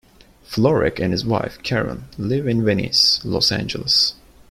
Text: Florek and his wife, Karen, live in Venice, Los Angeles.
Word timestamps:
Florek 0.43 0.97
and 0.99 1.11
his 1.11 1.23
wife, 1.23 1.59
Karen, 1.61 2.05
live 2.17 2.47
in 2.47 2.65
Venice, 2.65 3.21
Los 3.23 3.51
Angeles. 3.51 4.15